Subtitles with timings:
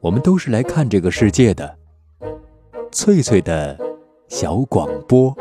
[0.00, 1.76] 我们都是来看这个世界的。
[2.92, 3.76] 翠翠的
[4.28, 5.36] 小广播。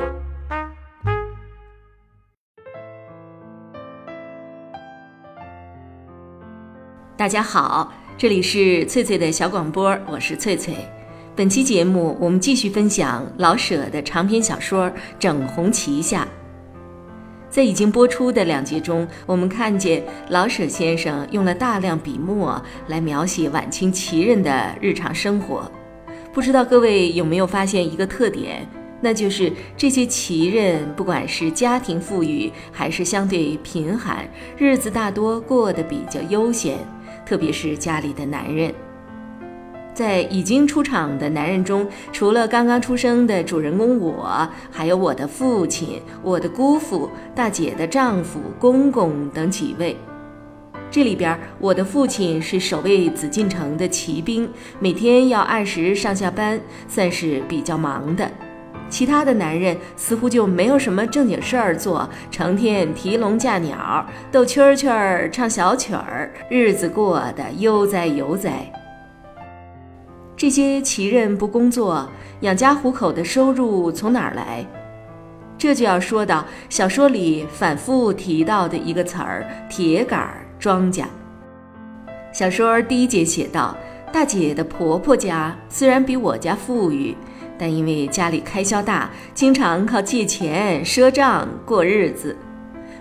[7.16, 10.76] 大家好，这里是翠翠的小广播，我是翠翠。
[11.36, 14.90] 本期节目我们继续分享老舍的长篇小说
[15.20, 16.26] 《整红旗下》。
[17.58, 25.72] 在已经播出的两集中，我们看见老舍先生用了大量笔墨来描写晚清旗人的日常生活。
[26.32, 28.64] 不知道各位有没有发现一个特点，
[29.02, 34.24] 那就是这些旗人不管是家庭富裕还是相对贫寒，
[34.56, 36.78] 日子大多过得比较悠闲，
[37.26, 38.72] 特别是家里的男人。
[39.98, 49.98] 在已经出场的男人中，除了刚刚出生的主人公我，还有我的父亲、我的姑父、大姐的丈夫、公公等几位。
[50.92, 54.48] 这里边，我的父亲是守卫紫禁城的骑兵，
[54.78, 58.30] 每天要按时上下班，算是比较忙的。
[58.90, 68.72] 其他的男人似乎就没有什么正经事儿做，成天提笼架鸟、斗蛐蛐儿、唱小曲儿，日子过得悠哉悠哉。
[70.38, 72.08] 这些旗人不工作，
[72.42, 74.64] 养家糊口的收入从哪儿来？
[75.58, 80.30] 这就要说到小说里反复提到的一个词儿——铁杆
[80.60, 81.06] 庄稼。
[82.32, 83.76] 小说第一节写道：
[84.14, 87.16] 大姐的婆婆家虽然比我家富裕，
[87.58, 92.38] 但因为家里开销大，经常靠借钱赊账过日子。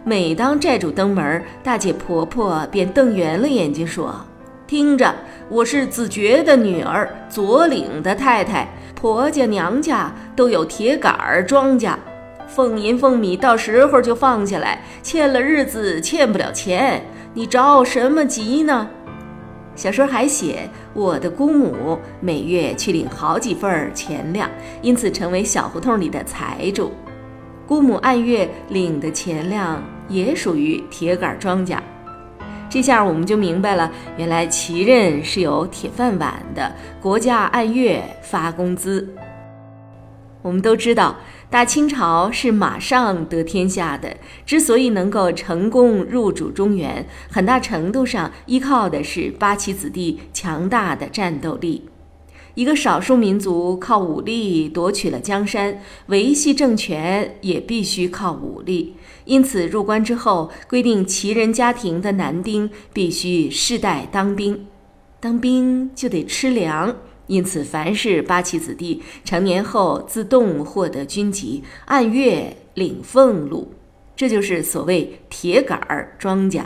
[0.04, 4.18] 每当债主登门，大姐婆婆便瞪圆了眼睛说。
[4.66, 5.14] 听着，
[5.48, 11.94] 我是子爵的女儿，左领的太太，婆家娘家都有铁杆儿庄稼，
[12.48, 17.00] 俸银俸米到时候就放下来，欠了日子欠不了钱，
[17.32, 18.88] 你着什么急呢？
[19.76, 24.50] 小说还写，我的姑母每月去领好几份钱粮，
[24.82, 26.90] 因此成为小胡同里的财主。
[27.68, 31.78] 姑母按月领的钱粮也属于铁杆庄稼。
[32.68, 39.14] 这下我们就明白了，原来旗人是有铁饭碗的，国家按月发工资。
[40.42, 41.16] 我们都知道，
[41.48, 51.88] 大清朝是马上得天下的，之所以能够成功入主中原，很大程度上依靠的是八旗子弟强大的战斗力。
[52.54, 58.96] 一个少数民族靠武力夺取了江山，维系政权也必须靠武力。
[59.26, 64.66] 因此，入关之后规定，旗人家庭的男丁必须世代当兵，
[65.20, 66.96] 当兵就得吃粮。
[67.26, 73.74] 因此，凡是八旗子弟成年后自动获得军籍，按月领俸禄，
[74.14, 76.62] 这就是所谓铁杆儿庄稼。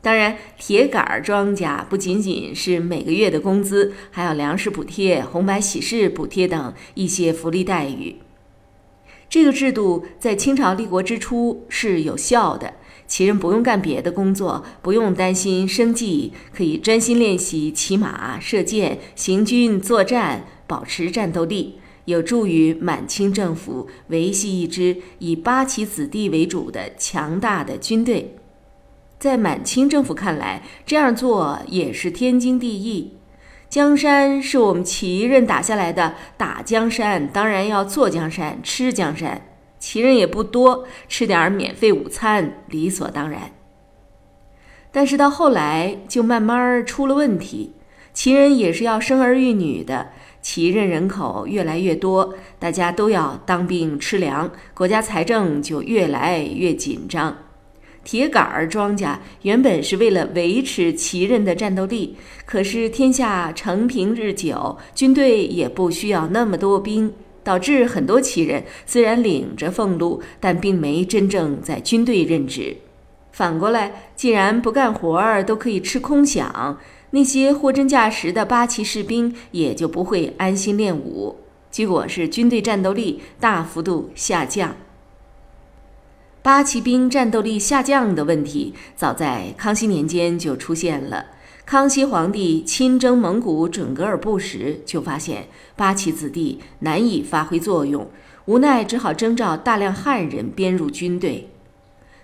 [0.00, 8.16] 当然，铁杆儿庄稼不仅仅是每个月的工资，还有粮食补贴、红白喜事补贴等一些福利待遇。
[9.30, 12.74] 这个制度在清朝立国之初是有效的，
[13.06, 21.76] 旗人不用干别的工作，不用担心生计，可以专心练习骑马、射箭、行军作战，保持战斗力，
[22.06, 28.36] 有助于满清政府维系一支以八旗子弟为主的强大的军队。
[29.20, 33.12] 在满清政府看来，这样做也是天经地义。
[33.70, 39.40] 江山是我们旗人打下来的，打江山当然要坐江山、吃江山。
[39.78, 43.52] 旗人也不多，吃点免费午餐理所当然。
[44.90, 47.74] 但是到后来就慢慢出了问题，
[48.12, 50.08] 旗人也是要生儿育女的，
[50.42, 57.36] 旗人人口越来越多，大家都要当兵吃粮，国家财政就越来越紧张。
[58.02, 62.16] 铁杆儿庄稼原本是为了维持旗人的战斗力，
[62.46, 67.12] 可是天下承平日久，军队也不需要那么多兵，
[67.44, 72.78] 导致很多旗人虽然领着俸禄，但并没真正在军队任职。
[73.32, 76.76] 反过来，既然不干活儿都可以吃空饷，
[77.10, 81.36] 那些货真价实的八旗士兵也就不会安心练武，
[81.70, 84.74] 结果是军队战斗力大幅度下降。
[86.42, 91.26] 八旗兵战斗力下降的问题，早在康熙年间就出现了。
[91.66, 98.10] 康熙皇帝亲征蒙古准噶尔部时，就发现八旗子弟难以发挥作用，
[98.46, 101.50] 无奈只好征召大量汉人编入军队。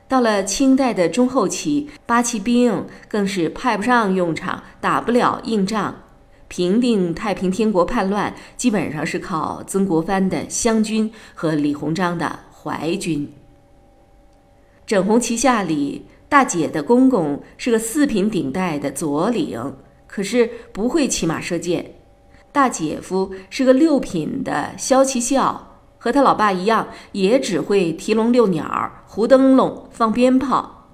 [0.09, 5.95] 到了清代的中后期，八旗兵更是派不上用场，打不了硬仗。
[6.49, 13.31] 平定太平天国叛乱，基本上是靠曾国藩的湘军和李鸿章的淮军。
[14.87, 19.75] 整红旗下里，大姐的公公是个四品顶戴的左领，
[20.07, 21.95] 可是不会骑马射箭。
[22.53, 30.89] 大姐夫是个六品的骁骑校，和他老爸一样，也只会提笼遛鸟、糊灯笼、放鞭炮。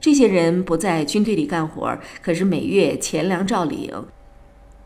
[0.00, 4.06] 这些人不在军队里干活，可是每月钱粮照领。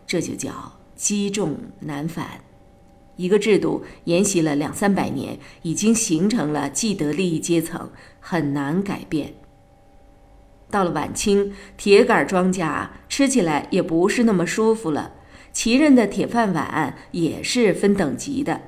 [0.06, 2.26] 这就叫积重难返。
[3.16, 7.90] 一个制度沿袭了两三百年，已经形成了既得利益阶层，
[8.26, 9.34] 很难改变。
[10.70, 15.12] 到了晚清，铁杆庄稼吃起来也不是那么舒服了。
[15.52, 18.62] 旗人的铁饭碗也是分等级的，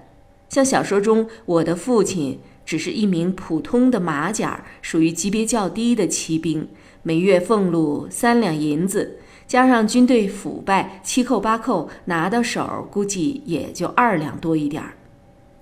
[0.50, 6.68] 像小说中我的父亲只是一名普通的马甲，属于级别较低的骑兵，
[7.02, 9.18] 每月俸禄三两银子。
[9.48, 14.94] 加上军队腐败，七扣八扣拿到手，估计也就二两多一点儿。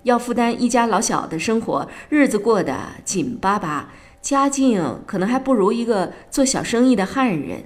[0.05, 3.91] 要负担一家老小的生活，日子过得紧巴巴，
[4.21, 7.63] 家境可能还不如一个做小生意的汉人。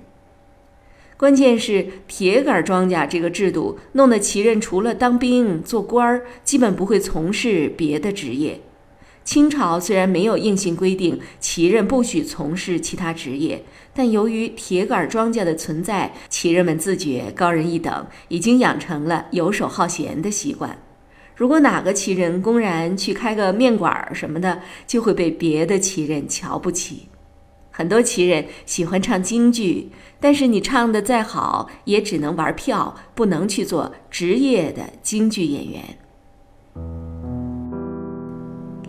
[1.18, 8.62] 关键是铁杆庄稼这个制度，弄得旗人除了当兵做官儿，基本不会从事别的职业。
[9.26, 20.80] 清朝虽然没有硬性规定旗人不许从事其他职业，但由于铁杆庄稼的存在，旗人们自觉高人一等，已经养成了游手好闲的习惯。
[21.40, 27.08] 如果哪个旗人公然去开个面馆儿什么的，就会被别的旗人瞧不起。
[27.72, 29.90] 很多旗人喜欢唱京剧，
[30.20, 35.82] 但是你唱的再好，也只能玩票，不能去做职业的京剧演员。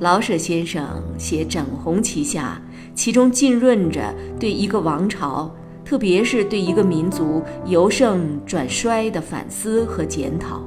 [0.00, 2.60] 老舍先生写《整红旗下》，
[2.96, 5.54] 其中浸润着对一个王朝，
[5.84, 10.60] 特别是对一个民族由盛转衰的反思和检讨。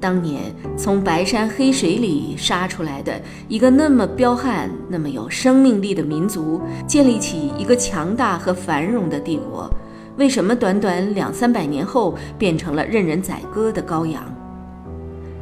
[0.00, 9.70] 当年从白山黑水里杀出来的一个那么彪悍、那么有生命力的民族，建立起一个强大和繁荣的帝国，
[10.16, 14.22] 为什么短短两三百年后变成了任人宰割的羔羊？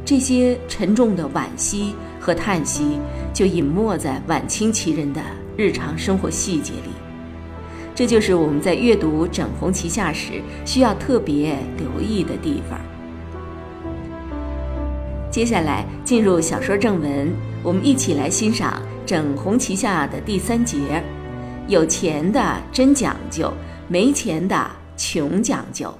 [0.05, 1.93] 这些沉重的惋惜。
[2.17, 2.97] 和叹息
[3.31, 5.21] 就隐没在晚清旗人的
[5.55, 6.89] 日常生活细节里，
[7.93, 12.79] 这就是我们在阅读《整红旗下》时需要特别留意的地方。
[15.35, 17.29] 接下来进入小说正文，
[17.61, 20.77] 我们一起来欣赏《整红旗下》的第三节：
[21.67, 23.51] 有钱的真讲究，
[23.89, 24.65] 没钱的
[24.95, 25.93] 穷讲究。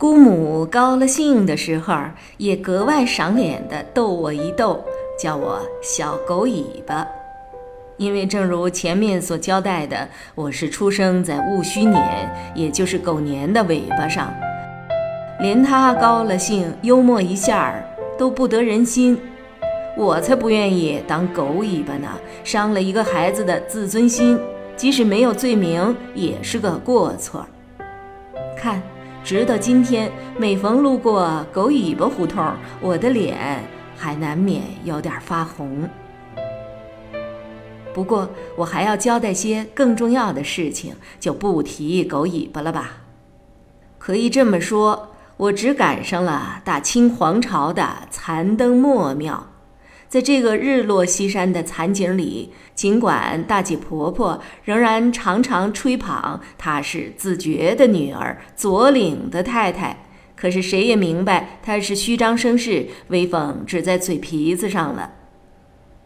[0.00, 1.94] 姑母高了兴的时候，
[2.38, 4.82] 也格外赏脸的逗我一逗，
[5.22, 7.06] 叫我小狗尾巴。
[7.98, 14.32] 因为正如前面所交代的，我是出生在戊戌年，也就是狗年的尾巴上。
[15.38, 17.84] 连他高了兴，幽默一下儿
[18.16, 19.20] 都不得人心，
[19.98, 22.08] 我才不愿意当狗尾巴呢，
[22.42, 24.40] 伤了一个孩子的自尊心，
[24.74, 27.46] 即使没有罪名，也是个过错。
[28.56, 28.82] 看。
[29.22, 33.62] 直到今天，每逢路过狗尾巴胡同，我的脸
[33.96, 35.88] 还难免有点发红。
[37.94, 42.92] 不过，我还要交代些更重要的事情，就不提狗尾巴了吧。
[43.98, 49.49] 可以这么说，我只赶上了大清皇朝的残灯末庙。
[50.10, 65.12] 在这个日落西山的残景里，尽管大姐婆婆仍然常常吹捧她是自觉的女儿、左领的太太，可是谁也明白她是虚张声势，威风只在嘴皮子上了。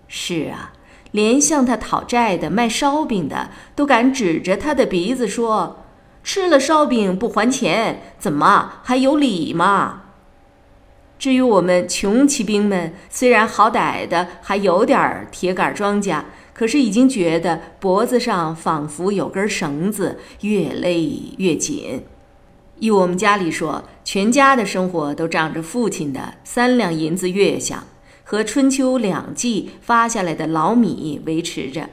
[0.07, 0.75] 是啊，
[1.13, 5.87] 连向她讨债的卖烧饼的都敢指着她的鼻子说
[6.23, 10.03] ：“吃了烧饼不还钱，怎么还有理吗？”
[11.25, 16.21] 至于我们穷骑兵们，虽然好歹的还有点铁杆庄稼，
[16.53, 22.03] 可是已经觉得脖子上仿佛有根绳子，越勒越紧。
[22.79, 27.79] 依我们家里说，全家的生活都仗着父亲的三两银子月饷
[28.23, 31.89] 和春秋两季发下来的老米维持着。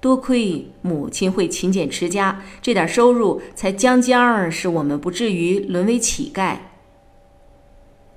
[0.00, 6.56] 多亏母亲会勤俭持家，这点收入才将将使我们不至于沦为乞丐。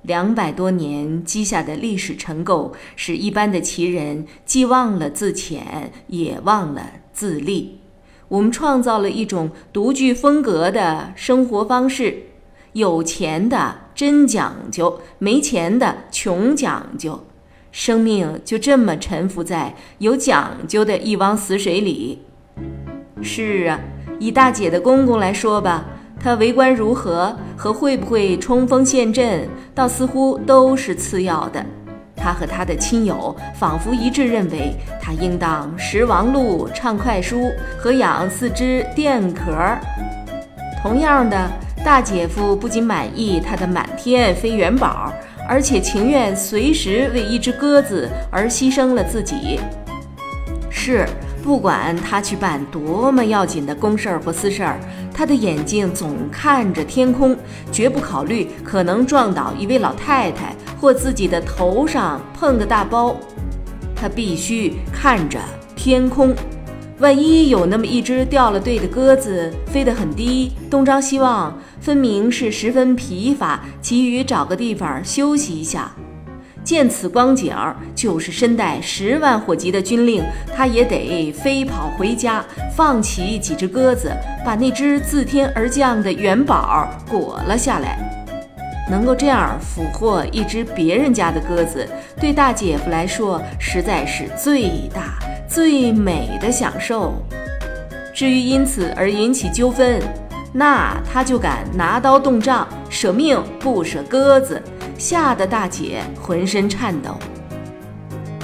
[0.02, 7.80] 两百多年积下的历史尘垢，使一般的奇人既忘了自潜，也忘了自立。
[8.28, 12.22] 我们创造了一种独具风格的生活方式：
[12.72, 17.26] 有钱的真讲究，没钱的穷讲究。
[17.72, 22.22] 生命就这么沉浮在有讲究的一汪死水里。
[23.22, 23.78] 是啊，
[24.18, 25.86] 以大姐的公公来说吧。
[26.22, 31.64] 他为官如何和会不会冲锋陷阵，倒似乎都是次要的。
[32.14, 39.50] 他和他的亲友仿佛一致认为，他应当食王禄、唱快书和养四只电壳。
[40.82, 41.50] 同样的，
[41.82, 45.10] 大姐夫不仅满意他的满天飞元宝，
[45.48, 49.58] 而且情愿随时为一只鸽子而牺牲了自己。
[50.68, 51.06] 是。
[51.42, 54.78] 不管他去办多么要紧的公事儿或私事儿，
[55.12, 57.36] 他的眼睛总看着天空，
[57.72, 63.16] 绝不考虑可能撞倒一位老太太或自己的头上碰个大包。
[63.96, 65.38] 他必须看着
[65.74, 66.34] 天空，
[66.98, 75.90] 万一有那么一只掉了队的鸽子飞得很低，东张西望，分明是十分疲乏，急于找个地方休息一下。
[76.62, 77.54] 见此光景，
[77.94, 80.22] 就是身带十万火急的军令，
[80.54, 82.44] 他也得飞跑回家，
[82.76, 84.12] 放起几只鸽子，
[84.44, 87.98] 把那只自天而降的元宝裹了下来。
[88.90, 91.88] 能够这样俘获一只别人家的鸽子，
[92.20, 97.14] 对大姐夫来说，实在是最大最美的享受。
[98.12, 100.00] 至于因此而引起纠纷，
[100.52, 104.60] 那他就敢拿刀动杖，舍命不舍鸽子。
[105.00, 107.16] 吓得大姐浑身颤抖。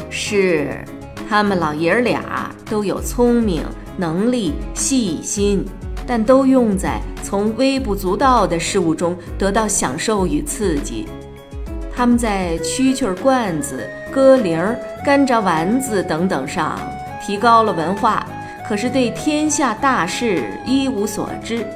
[0.08, 0.82] 是，
[1.28, 3.62] 他们老爷儿俩都有聪明、
[3.98, 5.62] 能力、细心，
[6.06, 11.06] 但都用在从微不足道的事物中得到享受与刺激。
[11.94, 14.58] 他们在蛐蛐罐子、歌铃、
[15.04, 16.80] 干炸丸子等等上
[17.24, 18.26] 提高了文化，
[18.66, 21.66] 可是对天下大事一无所知。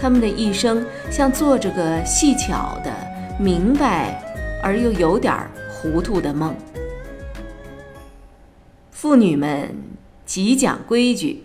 [0.00, 2.90] 他们的一生像做着个细巧的。
[3.38, 4.22] 明白
[4.62, 5.34] 而又有点
[5.68, 6.54] 糊涂的梦。
[8.92, 9.74] 妇女们
[10.24, 11.44] 极讲规矩。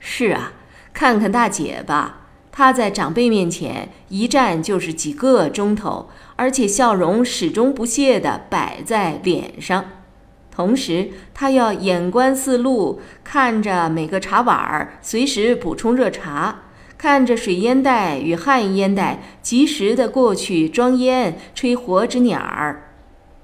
[0.00, 0.52] 是啊，
[0.92, 9.84] 看看大姐吧，她在长辈面前一站就是几个钟头，而且笑容始终不懈地摆在脸上。
[10.50, 16.62] 同时，她要眼观四路，看着每个茶碗儿，随时补充热茶。
[16.98, 22.92] 看着水烟袋与旱烟袋及时的过去装烟、吹火纸鸟儿，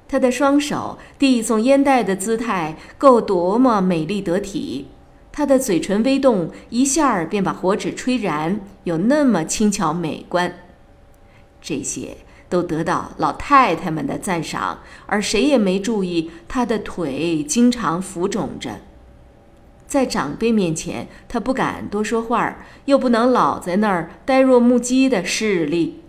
[0.08, 4.88] 他的双手递送烟袋的姿态够多么美丽得体，
[5.30, 10.54] 他的嘴唇微动，一下儿便把火纸吹燃，有那么轻巧美观。
[11.60, 12.16] 这些
[12.48, 18.80] 都得到老太太们的赞赏，而谁也没注意他的腿经常浮肿着。
[19.92, 26.00] 在长辈面前，他不敢多说话，又不能老在那儿呆若木鸡的势利，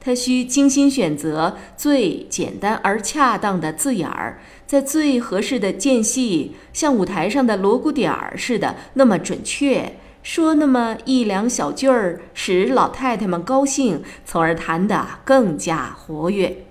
[0.00, 16.65] 他需精心选择最简单而恰当的字眼儿，在最合适的间隙，像舞台上的锣鼓点儿似的那么准确，说那么一两小句儿，使老太太们高兴，从而谈得更加活跃。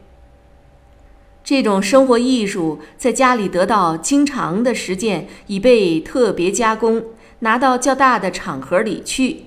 [1.46, 7.04] 这种生活艺术在家里得到经常的实践，已被特别加工，
[7.40, 9.44] 拿到较大的场合里去。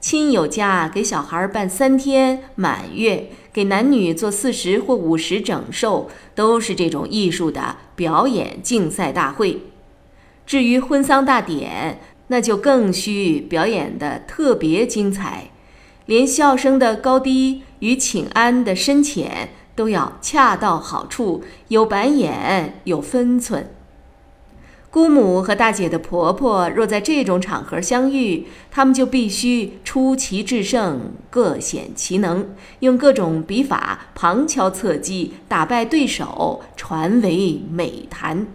[0.00, 9.60] 亲友家给小孩办三天满月，给男女做四十或五十整寿，都是这种艺术的表演竞赛大会。
[10.44, 15.50] 至于婚丧大典，那就更需表演的特别精彩，
[16.06, 19.50] 连笑声的高低与请安的深浅。
[19.78, 23.70] 都要恰到好处，有板眼，有分寸。
[24.90, 32.48] 姑母和大姐的婆婆若在这种场合相遇，他们就必须出奇制胜，各显其能，
[32.80, 38.48] 用各种笔法旁敲侧击，打败对手，传为美谈。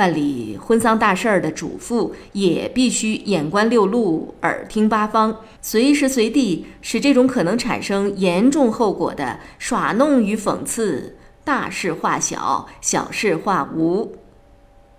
[0.00, 14.16] 办理婚丧大事儿的主妇也必须眼观六路，耳听八方，随时随地使这种可能产生严重后果的耍弄与讽刺大事化小，小事化无。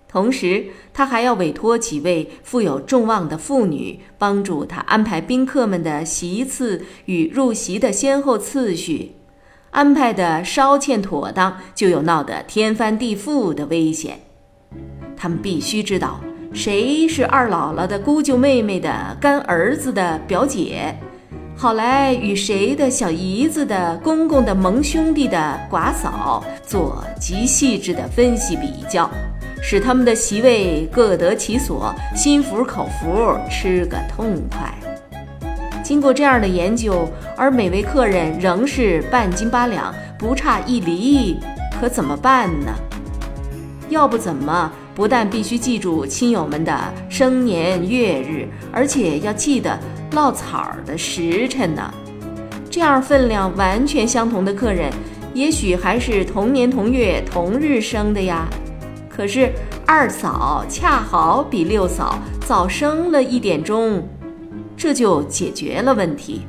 [0.06, 9.16] 同时，他还要委托几位富有众望的妇女，帮助他安排宾客们的席次与入席的先后次序。
[9.72, 14.20] 安排的稍欠妥当，就有闹得天翻地覆的危险。
[15.22, 16.18] 他们必须知道
[16.52, 20.92] 谁是二姥姥的姑舅妹妹的干儿子的表姐，
[21.56, 29.08] 好来与谁的小姨子的公公的盟兄弟的寡嫂做极细致的分析比较，
[29.62, 34.74] 使他们的席位各得其所，心服口服，吃个痛快。
[35.84, 41.38] 经过这样的研究，而每位客人仍是半斤八两，不差一厘，
[41.80, 42.74] 可怎么办呢？
[43.88, 49.76] 要不怎么不但必须记住亲友们的生年月日，而且要记得
[50.12, 51.92] 落草的时辰呢？
[52.70, 54.92] 这样分量完全相同的客人，
[55.34, 58.48] 也许还是同年同月同日生的呀。
[59.08, 59.50] 可是
[59.84, 62.16] 二嫂恰好比六嫂
[62.46, 64.08] 早生了一点钟。
[64.76, 66.42] 这就解决了问题。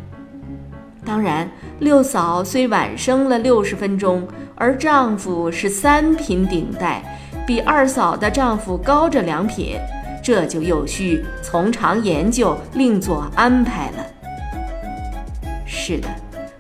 [1.04, 7.13] 当然，六嫂虽晚生了六十分钟，而丈夫是三品顶戴，
[7.46, 9.78] 比二嫂的丈夫高着两品，
[10.24, 14.06] 这就又需从长研究，另作安排了。
[15.66, 16.08] 是的，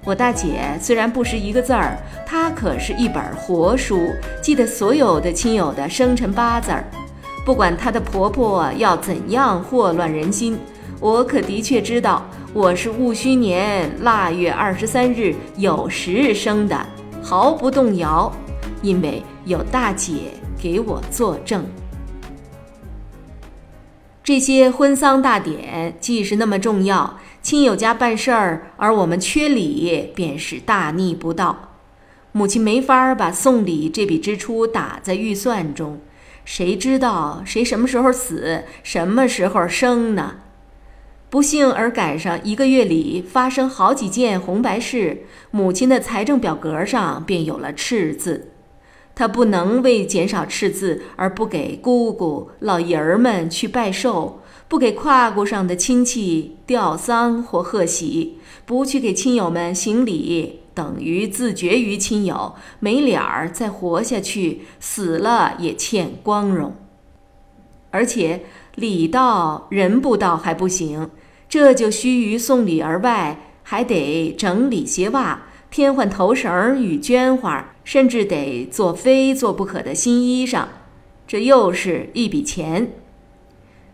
[0.04, 4.10] 我大姐虽然不识一个字儿，她可是一本活书，
[4.42, 6.84] 记得所有的亲友的生辰八字儿，
[7.46, 10.60] 不管她的婆婆要怎样祸乱人心。
[11.00, 16.78] 我可的确知道，我是戊戌年腊月二十三日酉时日生的，
[17.22, 18.30] 毫不动摇，
[18.82, 20.14] 因为有大姐
[20.64, 21.66] 给我作证。
[24.24, 31.74] 这些婚丧大典既是那么重要，亲友家办事儿，而我们缺礼，便是大逆不道。
[32.32, 36.00] 母亲没法把送礼这笔支出打在预算中，
[36.46, 40.36] 谁知道谁什么时候死，什么时候生呢？
[41.30, 48.53] 不幸而赶上一个月里发生好几件红白事，母亲的财政表格上便有了赤字。
[49.16, 66.76] 他不能为减少赤字而不给姑姑、老爷儿们去拜寿，不给胯骨上的亲戚吊丧或贺喜，不去给亲友们行礼，等于自绝于亲友，没脸儿再活下去，死了也欠光荣。
[67.92, 71.12] 而且礼到人不到还不行。
[71.48, 80.66] 这就须于送礼而外，还得整理鞋袜，添换头绳与绢花，甚至得做非做不可的新衣裳，
[81.26, 82.92] 这又是一笔钱。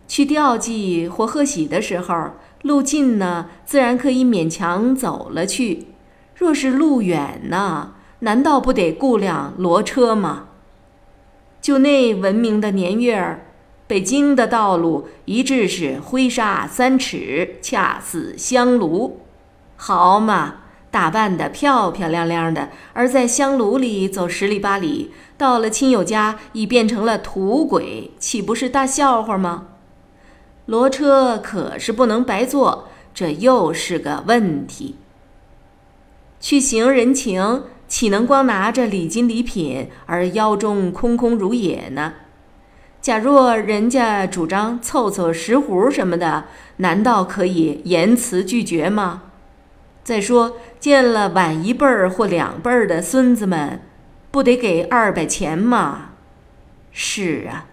[0.06, 5.86] 去吊祭或贺喜的时候，路近呢，自然可以勉强走了去；
[6.34, 10.48] 若是路远呢，难道不得雇辆骡车吗？
[11.62, 13.46] 就那文明的年月儿。
[13.86, 19.22] 北京的道路一致是灰沙三尺，恰似香炉。
[19.76, 20.56] 好嘛，
[20.90, 29.68] 打扮得漂漂亮亮的，而在香炉里走十里八里，到了亲友家已变成了土鬼，岂不是大笑话吗？
[30.66, 34.96] 骡车可是不能白坐，这又是个问题。
[36.40, 42.14] 去行人情，岂能光拿着礼金礼品而腰中空空如也呢？
[43.00, 46.44] 假若人家主张凑凑石斛什么的，
[46.76, 49.22] 难道可以言辞拒绝吗？
[50.02, 53.80] 再说见了晚一辈儿或两辈儿的孙子们，
[54.30, 56.10] 不得给二百钱吗？
[56.90, 57.66] 是啊，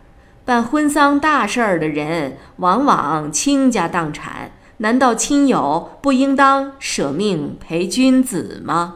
[0.46, 8.96] 办婚丧大事儿的人往往倾家荡产，难道亲友不应当舍命陪君子吗？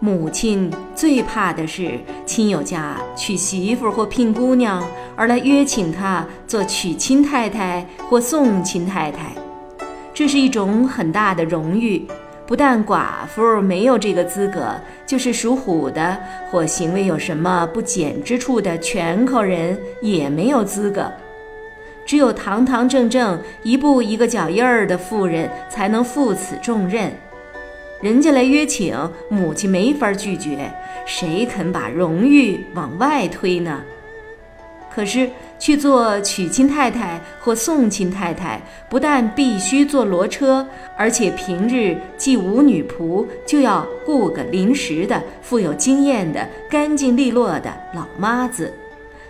[0.00, 4.82] 母亲最怕的是亲友家娶媳妇或聘姑娘，
[5.16, 9.32] 而来约请她做娶亲太太或送亲太太。
[10.18, 12.04] 这是一种很大的荣誉，
[12.44, 14.74] 不但寡妇没有这个资格，
[15.06, 16.18] 就是属虎的
[16.50, 21.08] 或行为有什么不检之处的全口人也没有资格。
[22.04, 27.12] 只有堂堂正正、一步一个脚印儿的妇人才能负此重任。
[28.02, 28.98] 人家来约请，
[29.30, 30.68] 母亲没法拒绝，
[31.06, 33.82] 谁肯把荣誉往外推呢？
[34.92, 40.66] 可是去做娶亲太太或送亲太太，不但必须坐骡车，
[40.96, 48.72] 而且平日既无女仆，就要雇个临时的、富有经验的、干净利落的老妈子，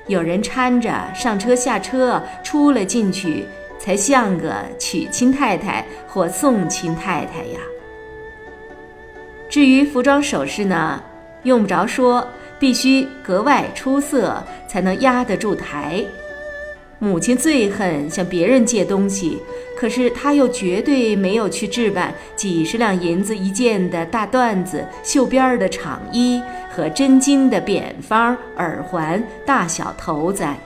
[0.07, 3.47] 有人搀着上车下车、出了进去，
[3.79, 7.61] 才像个娶亲太太或送亲太太呀。
[9.49, 11.03] 至于服装首饰呢，
[11.45, 16.05] 用不着说，必须格外出色，才能压得住台。
[17.01, 19.39] 母亲最恨向别人借东西，
[19.79, 30.57] 可是她又绝对没有去置办几十两银子一件的大缎子、绣边儿的厂衣和真金的扁方耳环、大小头簪。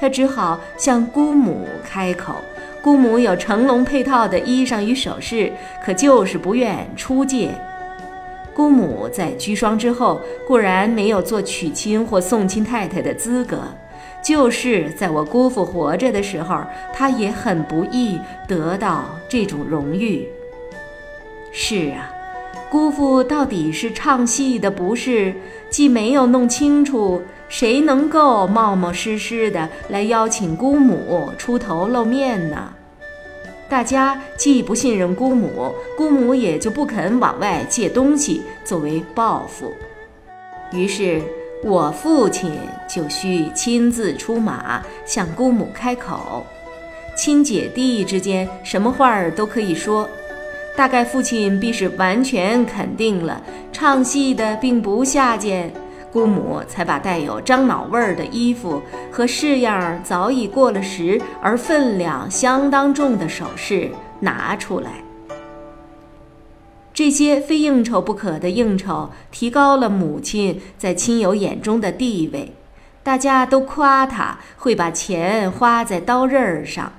[0.00, 2.36] 她只好向姑母开口。
[2.82, 5.52] 姑母有成龙配套的衣裳与首饰，
[5.84, 7.50] 可就是不愿出借。
[8.54, 13.58] 姑母在居孀之后，固然没有做娶亲或送亲太太的资格，
[14.22, 16.60] 就是在我姑父活着的时候，
[16.92, 20.28] 她也很不易得到这种荣誉。
[21.50, 22.10] 是啊，
[22.70, 25.34] 姑父到底是唱戏的不是？
[25.70, 27.22] 既没有弄清楚。
[27.48, 32.72] 谁能够冒冒失失的来邀请姑母出头露面呢？
[33.72, 39.72] 大家既不信任姑母，姑母也就不肯往外借东西作为报复。
[40.72, 41.22] 于是，
[41.64, 42.52] 我父亲
[42.86, 46.44] 就需亲自出马向姑母开口。
[47.16, 50.06] 亲姐弟之间什么话儿都可以说，
[50.76, 55.72] 大概父亲必是完全肯定了唱戏的并不下贱。
[56.12, 64.90] 姑母才把带有樟脑味儿的衣服和式样早已过了时而分量相当重的首饰拿出来。
[66.92, 72.52] 这些非应酬不可的应酬，提高了母亲在亲友眼中的地位。
[73.02, 76.92] 大家都夸她会把钱花在刀刃儿上，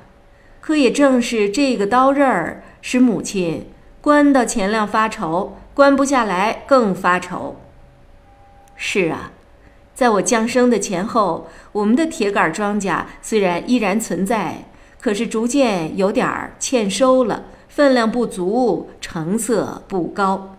[0.60, 3.68] 可也正是这个刀刃儿，使母亲
[4.02, 7.56] 关到钱量发愁，关不下来更发愁。
[8.86, 9.32] 是啊，
[9.96, 14.66] 在我降生的前后，我们的铁杆庄稼虽然依然存在，
[15.00, 20.58] 可是逐渐有点儿欠收了，分量不足，成色不高，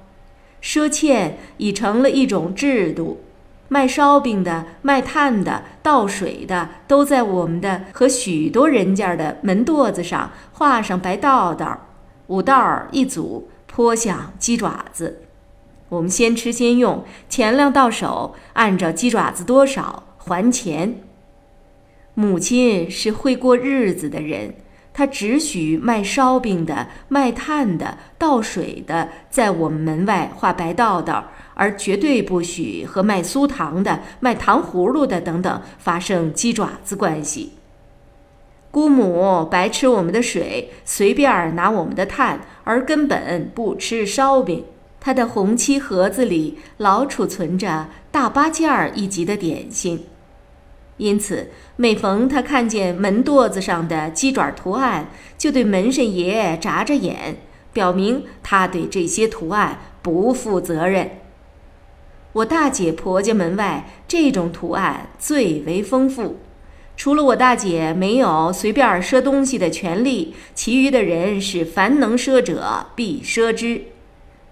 [0.62, 3.20] 赊欠已成了一种制度。
[3.68, 11.78] 卖烧饼的、卖炭的、倒水的，都在我们的和许多人家的门垛子上画上白道道，
[12.28, 15.23] 五道儿一组，颇像鸡爪子。
[15.90, 21.00] 我们先吃先用，钱粮到手，按照鸡爪子多少还钱。
[22.14, 24.54] 母亲是会过日子的人，
[24.92, 37.52] 她只许卖烧饼的、卖炭的、倒水的在我们门外画白道道，而绝对不许和卖酥糖的、卖糖葫芦的等等发生鸡爪子关系。
[38.70, 44.64] 姑母白吃我们的水，随便拿我们的炭，而根本不吃烧饼。
[45.04, 50.06] 他的红漆盒子里老储存着大八件儿一级的点心，
[50.96, 57.36] 因此每逢他看见门垛子上的鸡爪图案，就对门神爷眨着眼，
[57.74, 61.10] 表明他对这些图案不负责任。
[62.32, 66.38] 我大姐婆家门外这种图案最为丰富，
[66.96, 73.82] 除了我大姐没有随便赊东西的权利，其余的人是凡能赊者必赊之。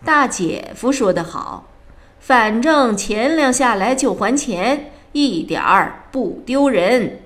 [0.05, 1.69] 大姐夫说得好，
[2.19, 7.21] 反正钱粮下来就还钱，一点儿不丢人。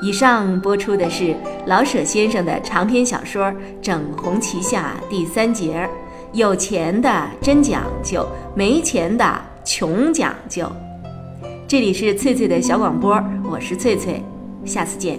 [0.00, 3.46] 以上播出的是老舍先生的长篇小说
[3.82, 5.88] 《整红旗下》第三节。
[6.38, 8.24] 有钱的真讲究，
[8.54, 9.28] 没钱的
[9.64, 10.70] 穷讲究。
[11.66, 13.20] 这里是翠翠的小广播，
[13.50, 14.22] 我是翠翠，
[14.64, 15.18] 下次见。